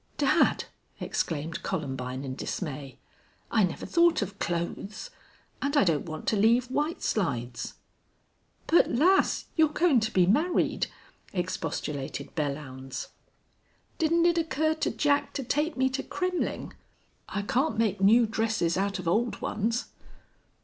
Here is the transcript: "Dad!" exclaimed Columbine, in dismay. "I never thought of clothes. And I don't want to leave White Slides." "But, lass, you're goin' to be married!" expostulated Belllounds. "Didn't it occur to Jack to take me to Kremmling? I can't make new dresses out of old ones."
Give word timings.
"Dad!" 0.17 0.63
exclaimed 0.99 1.61
Columbine, 1.61 2.23
in 2.23 2.33
dismay. 2.33 2.97
"I 3.51 3.63
never 3.63 3.85
thought 3.85 4.23
of 4.23 4.39
clothes. 4.39 5.11
And 5.61 5.77
I 5.77 5.83
don't 5.83 6.07
want 6.07 6.25
to 6.29 6.35
leave 6.35 6.71
White 6.71 7.03
Slides." 7.03 7.75
"But, 8.65 8.89
lass, 8.89 9.45
you're 9.55 9.69
goin' 9.69 9.99
to 9.99 10.09
be 10.11 10.25
married!" 10.25 10.87
expostulated 11.33 12.33
Belllounds. 12.33 13.09
"Didn't 13.99 14.25
it 14.25 14.39
occur 14.39 14.73
to 14.73 14.89
Jack 14.89 15.33
to 15.33 15.43
take 15.43 15.77
me 15.77 15.87
to 15.89 16.01
Kremmling? 16.01 16.73
I 17.29 17.43
can't 17.43 17.77
make 17.77 18.01
new 18.01 18.25
dresses 18.25 18.77
out 18.77 18.97
of 18.97 19.07
old 19.07 19.39
ones." 19.39 19.89